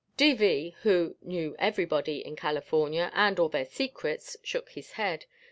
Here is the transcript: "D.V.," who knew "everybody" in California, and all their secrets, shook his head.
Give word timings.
"D.V.," 0.17 0.75
who 0.81 1.15
knew 1.21 1.55
"everybody" 1.59 2.25
in 2.25 2.35
California, 2.35 3.11
and 3.13 3.37
all 3.37 3.49
their 3.49 3.65
secrets, 3.65 4.35
shook 4.41 4.69
his 4.71 4.93
head. 4.93 5.27